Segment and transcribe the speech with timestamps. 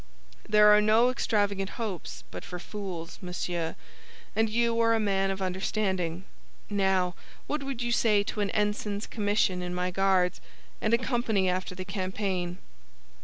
[0.49, 3.75] "There are no extravagant hopes but for fools, monsieur,
[4.35, 6.23] and you are a man of understanding.
[6.71, 7.13] Now,
[7.45, 10.41] what would you say to an ensign's commission in my Guards,
[10.81, 12.57] and a company after the campaign?"